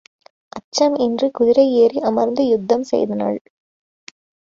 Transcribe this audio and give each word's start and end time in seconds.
அச்சம் 0.49 0.95
இன்றிக் 0.95 1.33
குதிரை 1.33 1.65
ஏறி 1.73 1.99
அமர்ந்து 2.01 2.45
யுத்தம் 2.47 2.85
செய்தனள். 2.91 3.37